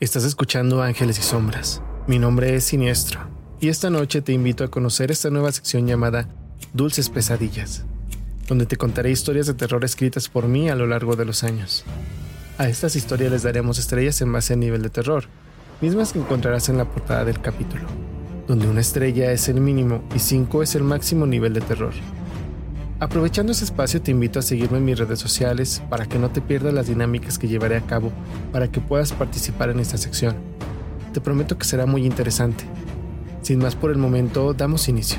Estás 0.00 0.24
escuchando 0.24 0.82
Ángeles 0.82 1.18
y 1.18 1.22
Sombras. 1.22 1.82
Mi 2.06 2.18
nombre 2.18 2.54
es 2.54 2.64
Siniestro 2.64 3.20
y 3.60 3.68
esta 3.68 3.90
noche 3.90 4.22
te 4.22 4.32
invito 4.32 4.64
a 4.64 4.70
conocer 4.70 5.10
esta 5.10 5.28
nueva 5.28 5.52
sección 5.52 5.86
llamada 5.86 6.26
Dulces 6.72 7.10
Pesadillas, 7.10 7.84
donde 8.48 8.64
te 8.64 8.78
contaré 8.78 9.10
historias 9.10 9.46
de 9.46 9.52
terror 9.52 9.84
escritas 9.84 10.30
por 10.30 10.48
mí 10.48 10.70
a 10.70 10.74
lo 10.74 10.86
largo 10.86 11.16
de 11.16 11.26
los 11.26 11.44
años. 11.44 11.84
A 12.56 12.66
estas 12.70 12.96
historias 12.96 13.30
les 13.30 13.42
daremos 13.42 13.78
estrellas 13.78 14.22
en 14.22 14.32
base 14.32 14.54
al 14.54 14.60
nivel 14.60 14.80
de 14.80 14.88
terror, 14.88 15.24
mismas 15.82 16.14
que 16.14 16.20
encontrarás 16.20 16.70
en 16.70 16.78
la 16.78 16.86
portada 16.86 17.26
del 17.26 17.42
capítulo, 17.42 17.86
donde 18.48 18.68
una 18.68 18.80
estrella 18.80 19.32
es 19.32 19.50
el 19.50 19.60
mínimo 19.60 20.02
y 20.16 20.18
5 20.18 20.62
es 20.62 20.76
el 20.76 20.82
máximo 20.82 21.26
nivel 21.26 21.52
de 21.52 21.60
terror. 21.60 21.92
Aprovechando 23.00 23.52
ese 23.52 23.64
espacio 23.64 24.02
te 24.02 24.10
invito 24.10 24.38
a 24.38 24.42
seguirme 24.42 24.76
en 24.76 24.84
mis 24.84 24.98
redes 24.98 25.18
sociales 25.18 25.82
para 25.88 26.04
que 26.04 26.18
no 26.18 26.28
te 26.28 26.42
pierdas 26.42 26.74
las 26.74 26.86
dinámicas 26.86 27.38
que 27.38 27.48
llevaré 27.48 27.78
a 27.78 27.80
cabo 27.80 28.12
para 28.52 28.70
que 28.70 28.82
puedas 28.82 29.12
participar 29.12 29.70
en 29.70 29.80
esta 29.80 29.96
sección. 29.96 30.36
Te 31.14 31.22
prometo 31.22 31.56
que 31.56 31.64
será 31.64 31.86
muy 31.86 32.04
interesante. 32.04 32.64
Sin 33.40 33.58
más 33.58 33.74
por 33.74 33.90
el 33.90 33.96
momento, 33.96 34.52
damos 34.52 34.90
inicio. 34.90 35.18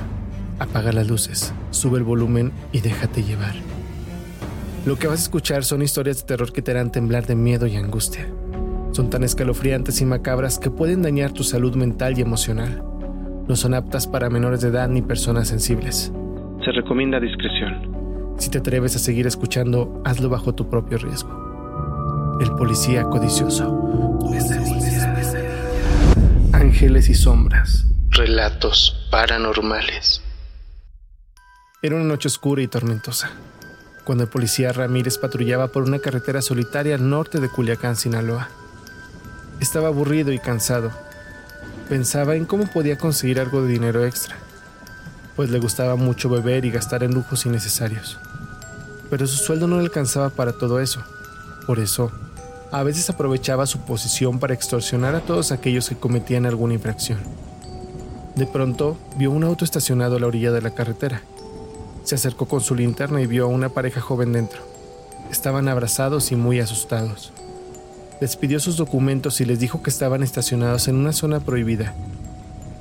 Apaga 0.60 0.92
las 0.92 1.08
luces, 1.08 1.54
sube 1.72 1.98
el 1.98 2.04
volumen 2.04 2.52
y 2.72 2.82
déjate 2.82 3.24
llevar. 3.24 3.56
Lo 4.86 5.00
que 5.00 5.08
vas 5.08 5.22
a 5.22 5.24
escuchar 5.24 5.64
son 5.64 5.82
historias 5.82 6.18
de 6.18 6.24
terror 6.26 6.54
que 6.54 6.62
te 6.62 6.70
harán 6.70 6.92
temblar 6.92 7.26
de 7.26 7.34
miedo 7.34 7.66
y 7.66 7.78
angustia. 7.78 8.28
Son 8.92 9.10
tan 9.10 9.24
escalofriantes 9.24 10.02
y 10.02 10.06
macabras 10.06 10.60
que 10.60 10.70
pueden 10.70 11.02
dañar 11.02 11.32
tu 11.32 11.44
salud 11.44 11.76
mental 11.76 12.16
y 12.16 12.22
emocional. 12.22 12.84
No 13.48 13.56
son 13.56 13.74
aptas 13.74 14.06
para 14.06 14.30
menores 14.30 14.62
de 14.62 14.68
edad 14.68 14.88
ni 14.88 15.02
personas 15.02 15.48
sensibles. 15.48 16.12
Se 16.64 16.72
recomienda 16.72 17.20
discreción. 17.20 18.36
Si 18.38 18.52
te 18.52 18.60
atreves 18.60 18.96
a 18.96 19.00
seguir 19.00 19.26
escuchando, 19.26 20.00
hazlo 20.06 20.30
bajo 20.30 20.54
tu 20.54 20.70
propio 20.70 21.00
riesgo. 21.00 22.38
El 22.40 22.52
policía 22.52 23.04
codicioso. 23.06 24.20
Ángeles 26.54 27.10
y 27.10 27.16
sombras. 27.16 27.88
Relatos 28.10 29.08
paranormales. 29.10 30.22
Era 31.82 31.96
una 31.96 32.06
noche 32.06 32.28
oscura 32.28 32.62
y 32.62 32.68
tormentosa, 32.68 33.32
cuando 34.04 34.26
el 34.26 34.30
policía 34.30 34.72
Ramírez 34.72 35.18
patrullaba 35.18 35.70
por 35.70 35.82
una 35.82 35.98
carretera 35.98 36.44
solitaria 36.44 36.94
al 36.94 37.10
norte 37.10 37.40
de 37.40 37.50
Culiacán, 37.50 37.96
Sinaloa. 37.96 38.50
Estaba 39.60 39.88
aburrido 39.88 40.32
y 40.32 40.38
cansado. 40.38 40.92
Pensaba 41.90 42.36
en 42.36 42.46
cómo 42.46 42.68
podía 42.68 43.00
conseguir 43.00 43.40
algo 43.40 43.64
de 43.64 43.70
dinero 43.70 44.06
extra 44.06 44.38
pues 45.36 45.50
le 45.50 45.60
gustaba 45.60 45.96
mucho 45.96 46.30
beber 46.30 46.66
y 46.66 46.72
gastar 46.72 47.04
en 47.04 47.14
lujos 47.14 47.46
innecesarios. 47.46 48.18
Pero 49.10 49.28
su 49.28 49.38
sueldo 49.38 49.68
no 49.68 49.78
le 49.78 49.84
alcanzaba 49.84 50.30
para 50.30 50.54
todo 50.54 50.80
eso. 50.80 51.02
Por 51.66 51.80
eso, 51.80 52.12
a 52.72 52.84
veces 52.84 53.10
aprovechaba 53.10 53.66
su 53.66 53.80
posición 53.80 54.40
para 54.40 54.54
extorsionar 54.54 55.16
a 55.16 55.22
todos 55.22 55.52
aquellos 55.52 55.90
que 55.90 55.98
cometían 55.98 56.46
alguna 56.46 56.74
infracción. 56.74 57.20
De 58.36 58.48
pronto, 58.48 58.98
vio 59.18 59.32
un 59.32 59.44
auto 59.44 59.66
estacionado 59.66 60.16
a 60.16 60.20
la 60.20 60.28
orilla 60.28 60.52
de 60.52 60.62
la 60.62 60.74
carretera. 60.74 61.22
Se 62.04 62.16
acercó 62.16 62.48
con 62.48 62.62
su 62.62 62.76
linterna 62.76 63.22
y 63.22 63.28
vio 63.28 63.46
a 63.46 63.50
una 63.50 63.70
pareja 63.70 64.02
joven 64.02 64.32
dentro. 64.34 64.62
Estaban 65.30 65.68
abrazados 65.68 66.32
y 66.32 66.36
muy 66.36 66.60
asustados. 66.60 67.32
Les 68.22 68.36
pidió 68.38 68.60
sus 68.60 68.78
documentos 68.78 69.42
y 69.42 69.46
les 69.46 69.60
dijo 69.60 69.82
que 69.82 69.90
estaban 69.90 70.24
estacionados 70.24 70.88
en 70.88 70.96
una 70.96 71.12
zona 71.12 71.40
prohibida 71.40 71.94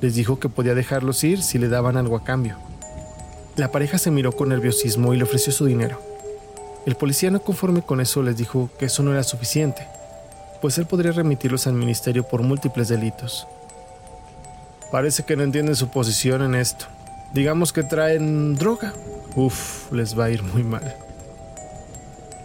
les 0.01 0.15
dijo 0.15 0.39
que 0.39 0.49
podía 0.49 0.75
dejarlos 0.75 1.23
ir 1.23 1.41
si 1.41 1.57
le 1.57 1.69
daban 1.69 1.95
algo 1.95 2.17
a 2.17 2.23
cambio. 2.23 2.57
La 3.55 3.71
pareja 3.71 3.97
se 3.97 4.11
miró 4.11 4.31
con 4.31 4.49
nerviosismo 4.49 5.13
y 5.13 5.17
le 5.17 5.23
ofreció 5.23 5.53
su 5.53 5.65
dinero. 5.65 6.01
El 6.85 6.95
policía 6.95 7.29
no 7.29 7.41
conforme 7.41 7.83
con 7.83 8.01
eso 8.01 8.23
les 8.23 8.37
dijo 8.37 8.69
que 8.79 8.85
eso 8.85 9.03
no 9.03 9.11
era 9.11 9.23
suficiente, 9.23 9.87
pues 10.61 10.77
él 10.77 10.87
podría 10.87 11.11
remitirlos 11.11 11.67
al 11.67 11.73
ministerio 11.73 12.23
por 12.23 12.41
múltiples 12.41 12.87
delitos. 12.87 13.47
Parece 14.91 15.23
que 15.23 15.35
no 15.35 15.43
entienden 15.43 15.75
su 15.75 15.89
posición 15.89 16.41
en 16.41 16.55
esto. 16.55 16.85
Digamos 17.33 17.71
que 17.71 17.83
traen 17.83 18.55
droga. 18.55 18.93
Uf, 19.35 19.91
les 19.91 20.17
va 20.17 20.25
a 20.25 20.29
ir 20.31 20.43
muy 20.43 20.63
mal. 20.63 20.95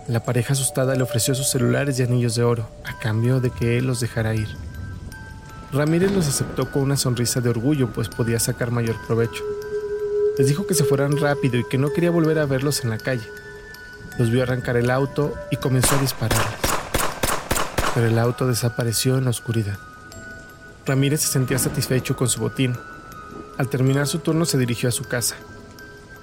La 0.07 0.21
pareja 0.21 0.53
asustada 0.53 0.95
le 0.95 1.03
ofreció 1.03 1.35
sus 1.35 1.49
celulares 1.49 1.99
y 1.99 2.05
anillos 2.05 2.37
de 2.37 2.45
oro, 2.45 2.69
a 2.85 2.97
cambio 2.99 3.41
de 3.41 3.51
que 3.51 3.79
él 3.79 3.87
los 3.87 3.99
dejara 3.99 4.35
ir. 4.35 4.47
Ramírez 5.77 6.11
los 6.13 6.27
aceptó 6.27 6.71
con 6.71 6.83
una 6.83 6.97
sonrisa 6.97 7.43
de 7.43 7.51
orgullo, 7.51 7.93
pues 7.93 8.09
podía 8.09 8.41
sacar 8.41 8.71
mayor 8.71 8.97
provecho. 9.07 9.45
Les 10.39 10.49
dijo 10.49 10.67
que 10.67 10.75
se 10.75 10.85
fueran 10.85 11.19
rápido 11.19 11.59
y 11.59 11.69
que 11.69 11.77
no 11.77 11.93
quería 11.93 12.11
volver 12.11 12.39
a 12.39 12.47
verlos 12.47 12.83
en 12.83 12.91
la 12.91 12.99
calle. 12.99 13.29
Los 14.19 14.31
vio 14.31 14.43
arrancar 14.43 14.77
el 14.77 14.91
auto 14.91 15.35
y 15.51 15.57
comenzó 15.57 15.97
a 15.97 16.01
dispararles. 16.01 16.59
Pero 17.95 18.07
el 18.07 18.19
auto 18.19 18.47
desapareció 18.47 19.19
en 19.19 19.25
la 19.25 19.31
oscuridad. 19.31 19.79
Ramírez 20.87 21.21
se 21.21 21.29
sentía 21.29 21.59
satisfecho 21.59 22.17
con 22.17 22.29
su 22.29 22.41
botín. 22.41 22.75
Al 23.59 23.69
terminar 23.69 24.07
su 24.07 24.21
turno 24.21 24.47
se 24.47 24.57
dirigió 24.57 24.89
a 24.89 24.93
su 24.93 25.05
casa. 25.05 25.37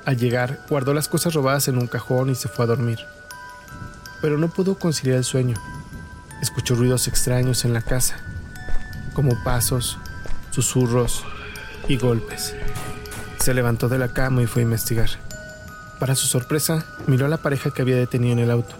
Al 0.06 0.18
llegar, 0.18 0.66
guardó 0.68 0.96
las 0.96 1.08
cosas 1.08 1.34
robadas 1.34 1.68
en 1.68 1.78
un 1.78 1.88
cajón 1.88 2.31
y 2.31 2.36
se 2.36 2.50
fue 2.50 2.66
a 2.66 2.69
dormir. 2.69 3.00
Pero 4.19 4.38
no 4.40 4.50
pudo 4.50 4.80
conciliar 4.80 5.18
el 5.18 5.24
sueño. 5.24 5.58
Escuchó 6.42 6.74
ruidos 6.74 7.08
extraños 7.08 7.66
en 7.66 7.74
la 7.74 7.81
casa 7.81 8.18
como 9.13 9.41
pasos, 9.44 9.97
susurros 10.51 11.24
y 11.88 11.97
golpes. 11.97 12.56
Se 13.40 13.53
levantó 13.53 13.90
de 13.90 13.97
la 13.97 14.13
cama 14.13 14.41
y 14.41 14.47
fue 14.47 14.62
a 14.62 14.66
investigar. 14.66 15.09
Para 16.00 16.16
su 16.16 16.28
sorpresa, 16.28 16.85
miró 17.07 17.25
a 17.25 17.29
la 17.29 17.38
pareja 17.38 17.72
que 17.72 17.81
había 17.81 17.96
detenido 17.96 18.34
en 18.34 18.40
el 18.40 18.51
auto. 18.51 18.75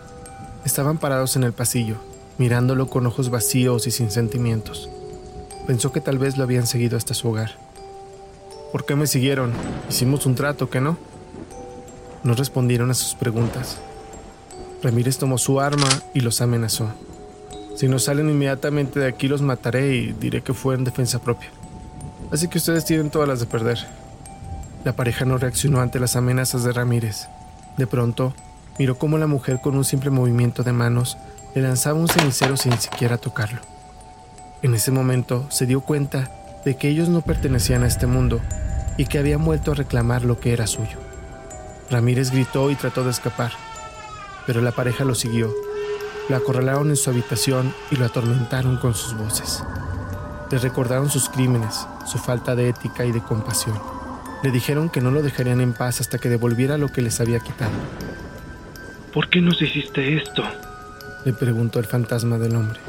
Estaban 0.66 0.97
parados 0.97 1.35
en 1.35 1.44
el 1.44 1.53
pasillo, 1.53 1.97
mirándolo 2.38 2.88
con 2.88 3.05
ojos 3.05 3.29
vacíos 3.29 3.88
y 3.88 3.91
sin 3.91 4.11
sentimientos. 4.11 4.89
Pensó 5.67 5.91
que 5.91 6.01
tal 6.01 6.17
vez 6.17 6.38
lo 6.38 6.44
habían 6.44 6.67
seguido 6.67 6.97
hasta 6.97 7.13
su 7.13 7.29
hogar. 7.29 7.51
¿Por 8.71 8.85
qué 8.85 8.95
me 8.95 9.07
siguieron? 9.07 9.53
Hicimos 9.89 10.25
un 10.25 10.35
trato, 10.35 10.69
¿que 10.69 10.81
no? 10.81 10.97
No 12.23 12.33
respondieron 12.33 12.89
a 12.91 12.94
sus 12.94 13.15
preguntas. 13.15 13.77
Ramírez 14.81 15.17
tomó 15.17 15.38
su 15.38 15.61
arma 15.61 15.88
y 16.13 16.21
los 16.21 16.41
amenazó. 16.41 16.89
Si 17.75 17.88
no 17.88 17.97
salen 17.97 18.29
inmediatamente 18.29 19.00
de 19.00 19.07
aquí 19.07 19.28
los 19.28 19.41
mataré 19.41 19.95
y 19.95 20.11
diré 20.13 20.41
que 20.41 20.53
fue 20.53 20.75
en 20.75 20.84
defensa 20.84 21.19
propia. 21.19 21.50
Así 22.31 22.47
que 22.47 22.59
ustedes 22.59 22.85
tienen 22.85 23.09
todas 23.09 23.28
las 23.28 23.39
de 23.39 23.47
perder. 23.47 23.79
La 24.84 24.94
pareja 24.94 25.25
no 25.25 25.38
reaccionó 25.38 25.81
ante 25.81 26.00
las 26.00 26.16
amenazas 26.16 26.63
de 26.63 26.72
Ramírez. 26.72 27.28
De 27.78 27.88
pronto, 27.88 28.33
miró 28.78 28.97
cómo 28.97 29.17
la 29.17 29.28
mujer 29.28 29.59
con 29.62 29.75
un 29.75 29.85
simple 29.85 30.12
movimiento 30.12 30.63
de 30.63 30.72
manos 30.72 31.17
le 31.56 31.62
lanzaba 31.62 32.00
un 32.00 32.07
cenicero 32.07 32.57
sin 32.57 32.78
siquiera 32.78 33.17
tocarlo. 33.17 33.62
En 34.62 34.75
ese 34.75 34.91
momento 34.91 35.50
se 35.50 35.66
dio 35.66 35.81
cuenta 35.81 36.31
de 36.66 36.75
que 36.75 36.89
ellos 36.89 37.09
no 37.09 37.22
pertenecían 37.22 37.83
a 37.83 37.88
este 37.88 38.07
mundo 38.07 38.39
y 38.97 39.06
que 39.06 39.17
habían 39.17 39.44
vuelto 39.44 39.72
a 39.72 39.75
reclamar 39.75 40.25
lo 40.25 40.39
que 40.39 40.53
era 40.53 40.67
suyo. 40.67 41.00
Ramírez 41.89 42.31
gritó 42.31 42.69
y 42.69 42.75
trató 42.75 43.03
de 43.03 43.12
escapar, 43.12 43.51
pero 44.45 44.62
la 44.62 44.72
pareja 44.72 45.03
lo 45.03 45.16
siguió 45.16 45.51
lo 46.29 46.38
acorralaron 46.38 46.89
en 46.89 46.95
su 46.95 47.09
habitación 47.09 47.73
y 47.91 47.97
lo 47.97 48.06
atormentaron 48.06 48.78
con 48.78 48.94
sus 48.94 49.13
voces. 49.16 49.63
Le 50.51 50.57
recordaron 50.57 51.09
sus 51.09 51.29
crímenes, 51.29 51.85
su 52.06 52.17
falta 52.17 52.56
de 52.56 52.69
ética 52.69 53.06
y 53.06 53.11
de 53.11 53.22
compasión. 53.22 53.79
Le 54.44 54.51
dijeron 54.51 54.89
que 54.89 55.01
no 55.01 55.12
lo 55.12 55.22
dejarían 55.22 55.62
en 55.62 55.73
paz 55.73 56.01
hasta 56.01 56.19
que 56.19 56.29
devolviera 56.29 56.78
lo 56.78 56.89
que 56.89 57.01
les 57.01 57.19
había 57.19 57.39
quitado. 57.39 57.72
¿Por 59.13 59.29
qué 59.29 59.41
nos 59.41 59.62
hiciste 59.62 60.17
esto? 60.17 60.44
Le 61.25 61.33
preguntó 61.33 61.79
el 61.79 61.85
fantasma 61.85 62.38
del 62.38 62.56
hombre. 62.56 62.79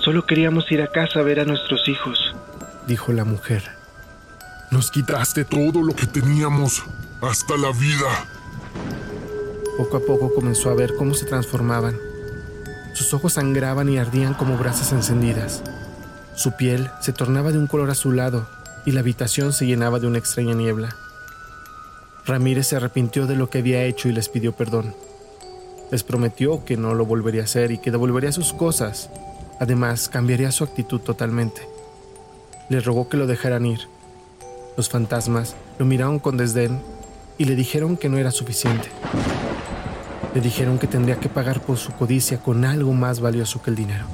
Solo 0.00 0.26
queríamos 0.26 0.70
ir 0.70 0.82
a 0.82 0.90
casa 0.90 1.20
a 1.20 1.22
ver 1.22 1.40
a 1.40 1.44
nuestros 1.44 1.88
hijos, 1.88 2.34
dijo 2.86 3.12
la 3.12 3.24
mujer. 3.24 3.62
Nos 4.70 4.90
quitaste 4.90 5.44
todo 5.44 5.82
lo 5.82 5.94
que 5.94 6.06
teníamos, 6.06 6.84
hasta 7.20 7.56
la 7.56 7.72
vida. 7.72 8.26
Poco 9.76 9.96
a 9.96 10.00
poco 10.00 10.34
comenzó 10.34 10.70
a 10.70 10.74
ver 10.74 10.94
cómo 10.96 11.14
se 11.14 11.26
transformaban 11.26 11.96
sus 12.98 13.14
ojos 13.14 13.34
sangraban 13.34 13.88
y 13.88 13.96
ardían 13.96 14.34
como 14.34 14.58
brasas 14.58 14.90
encendidas. 14.90 15.62
Su 16.34 16.56
piel 16.56 16.90
se 17.00 17.12
tornaba 17.12 17.52
de 17.52 17.58
un 17.58 17.68
color 17.68 17.90
azulado 17.90 18.48
y 18.84 18.90
la 18.90 19.00
habitación 19.00 19.52
se 19.52 19.66
llenaba 19.66 20.00
de 20.00 20.08
una 20.08 20.18
extraña 20.18 20.52
niebla. 20.52 20.96
Ramírez 22.26 22.66
se 22.66 22.74
arrepintió 22.74 23.28
de 23.28 23.36
lo 23.36 23.50
que 23.50 23.58
había 23.58 23.84
hecho 23.84 24.08
y 24.08 24.12
les 24.12 24.28
pidió 24.28 24.50
perdón. 24.50 24.96
Les 25.92 26.02
prometió 26.02 26.64
que 26.64 26.76
no 26.76 26.92
lo 26.94 27.06
volvería 27.06 27.42
a 27.42 27.44
hacer 27.44 27.70
y 27.70 27.78
que 27.78 27.92
devolvería 27.92 28.32
sus 28.32 28.52
cosas. 28.52 29.10
Además, 29.60 30.08
cambiaría 30.08 30.50
su 30.50 30.64
actitud 30.64 31.00
totalmente. 31.00 31.68
Le 32.68 32.80
rogó 32.80 33.08
que 33.08 33.16
lo 33.16 33.28
dejaran 33.28 33.64
ir. 33.64 33.82
Los 34.76 34.88
fantasmas 34.88 35.54
lo 35.78 35.86
miraron 35.86 36.18
con 36.18 36.36
desdén 36.36 36.82
y 37.38 37.44
le 37.44 37.54
dijeron 37.54 37.96
que 37.96 38.08
no 38.08 38.18
era 38.18 38.32
suficiente. 38.32 38.88
Le 40.34 40.40
dijeron 40.40 40.78
que 40.78 40.86
tendría 40.86 41.18
que 41.18 41.28
pagar 41.28 41.60
por 41.60 41.78
su 41.78 41.92
codicia 41.92 42.38
con 42.38 42.64
algo 42.64 42.92
más 42.92 43.20
valioso 43.20 43.62
que 43.62 43.70
el 43.70 43.76
dinero. 43.76 44.04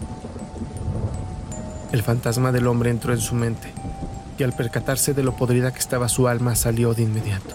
El 1.93 2.03
fantasma 2.03 2.53
del 2.53 2.67
hombre 2.67 2.91
entró 2.91 3.13
en 3.13 3.21
su 3.21 3.35
mente 3.35 3.73
y 4.39 4.43
al 4.43 4.53
percatarse 4.53 5.15
de 5.15 5.23
lo 5.23 5.37
podrida 5.37 5.73
que 5.73 5.79
estaba 5.79 6.09
su 6.09 6.29
alma 6.29 6.55
salió 6.55 6.95
de 6.95 7.03
inmediato. 7.03 7.55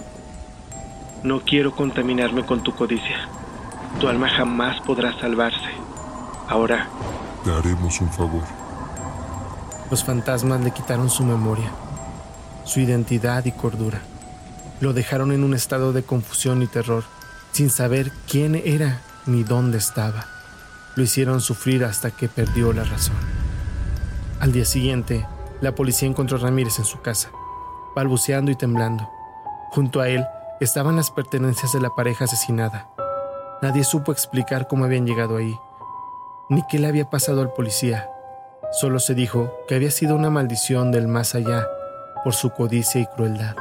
No 1.23 1.41
quiero 1.41 1.75
contaminarme 1.75 2.45
con 2.45 2.63
tu 2.63 2.73
codicia. 2.73 3.27
Tu 3.99 4.07
alma 4.07 4.29
jamás 4.29 4.79
podrá 4.81 5.19
salvarse. 5.19 5.69
Ahora... 6.47 6.87
Te 7.43 7.51
haremos 7.51 7.99
un 7.99 8.09
favor. 8.09 8.43
Los 9.91 10.03
fantasmas 10.03 10.61
le 10.61 10.71
quitaron 10.71 11.09
su 11.09 11.23
memoria, 11.23 11.71
su 12.63 12.79
identidad 12.79 13.43
y 13.45 13.51
cordura. 13.51 13.99
Lo 14.79 14.93
dejaron 14.93 15.31
en 15.31 15.43
un 15.43 15.53
estado 15.53 15.91
de 15.91 16.03
confusión 16.03 16.61
y 16.61 16.67
terror, 16.67 17.03
sin 17.51 17.69
saber 17.69 18.11
quién 18.27 18.55
era 18.55 19.01
ni 19.25 19.43
dónde 19.43 19.77
estaba. 19.77 20.25
Lo 20.95 21.03
hicieron 21.03 21.41
sufrir 21.41 21.83
hasta 21.83 22.11
que 22.11 22.27
perdió 22.27 22.73
la 22.73 22.83
razón. 22.83 23.15
Al 24.39 24.51
día 24.51 24.65
siguiente, 24.65 25.25
la 25.61 25.75
policía 25.75 26.07
encontró 26.07 26.37
a 26.37 26.41
Ramírez 26.41 26.79
en 26.79 26.85
su 26.85 27.01
casa, 27.01 27.29
balbuceando 27.95 28.51
y 28.51 28.55
temblando. 28.55 29.09
Junto 29.71 30.01
a 30.01 30.09
él 30.09 30.25
estaban 30.59 30.95
las 30.95 31.11
pertenencias 31.11 31.73
de 31.73 31.81
la 31.81 31.95
pareja 31.95 32.25
asesinada. 32.25 32.89
Nadie 33.61 33.83
supo 33.83 34.11
explicar 34.11 34.67
cómo 34.67 34.85
habían 34.85 35.05
llegado 35.05 35.37
ahí, 35.37 35.57
ni 36.49 36.63
qué 36.69 36.79
le 36.79 36.87
había 36.87 37.09
pasado 37.09 37.41
al 37.41 37.53
policía. 37.53 38.09
Solo 38.71 38.99
se 38.99 39.15
dijo 39.15 39.53
que 39.67 39.75
había 39.75 39.91
sido 39.91 40.15
una 40.15 40.29
maldición 40.29 40.91
del 40.91 41.07
más 41.07 41.35
allá 41.35 41.67
por 42.23 42.33
su 42.33 42.51
codicia 42.51 43.01
y 43.01 43.05
crueldad. 43.07 43.55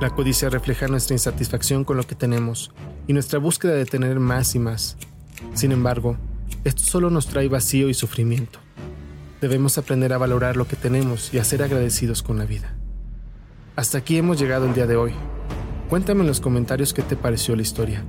La 0.00 0.10
codicia 0.10 0.50
refleja 0.50 0.88
nuestra 0.88 1.14
insatisfacción 1.14 1.84
con 1.84 1.96
lo 1.96 2.06
que 2.06 2.14
tenemos 2.14 2.72
y 3.06 3.12
nuestra 3.12 3.38
búsqueda 3.38 3.74
de 3.74 3.86
tener 3.86 4.18
más 4.20 4.54
y 4.54 4.58
más. 4.58 4.96
Sin 5.54 5.72
embargo, 5.72 6.16
esto 6.64 6.82
solo 6.82 7.10
nos 7.10 7.26
trae 7.26 7.48
vacío 7.48 7.88
y 7.88 7.94
sufrimiento. 7.94 8.58
Debemos 9.40 9.78
aprender 9.78 10.12
a 10.12 10.18
valorar 10.18 10.56
lo 10.56 10.66
que 10.66 10.76
tenemos 10.76 11.32
y 11.32 11.38
a 11.38 11.44
ser 11.44 11.62
agradecidos 11.62 12.22
con 12.22 12.38
la 12.38 12.44
vida. 12.44 12.74
Hasta 13.76 13.98
aquí 13.98 14.16
hemos 14.16 14.38
llegado 14.38 14.66
el 14.66 14.74
día 14.74 14.86
de 14.86 14.96
hoy. 14.96 15.12
Cuéntame 15.90 16.22
en 16.22 16.26
los 16.26 16.40
comentarios 16.40 16.94
qué 16.94 17.02
te 17.02 17.16
pareció 17.16 17.54
la 17.54 17.62
historia. 17.62 18.02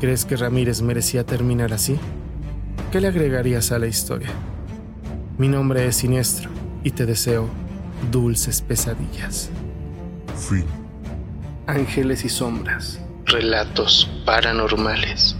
¿Crees 0.00 0.24
que 0.24 0.36
Ramírez 0.36 0.82
merecía 0.82 1.24
terminar 1.24 1.72
así? 1.72 1.96
¿Qué 2.90 3.00
le 3.00 3.08
agregarías 3.08 3.70
a 3.70 3.78
la 3.78 3.86
historia? 3.86 4.30
Mi 5.38 5.48
nombre 5.48 5.86
es 5.86 5.96
Siniestro 5.96 6.50
y 6.82 6.90
te 6.92 7.06
deseo 7.06 7.48
dulces 8.10 8.62
pesadillas. 8.62 9.50
Fin. 10.36 10.64
Ángeles 11.66 12.24
y 12.24 12.28
sombras. 12.28 13.03
Relatos 13.26 14.08
paranormales. 14.26 15.36